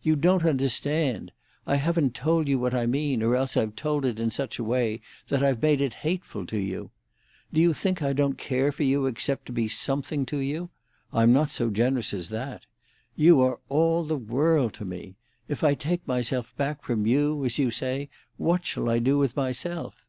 [0.00, 4.30] You don't understand—I haven't told you what I mean, or else I've told it in
[4.30, 6.92] such a way that I've made it hateful to you.
[7.52, 10.70] Do you think I don't care for you except to be something to you?
[11.12, 12.64] I'm not so generous as that.
[13.16, 15.16] You are all the world to me.
[15.46, 18.08] If I take myself back from you, as you say,
[18.38, 20.06] what shall I do with myself?"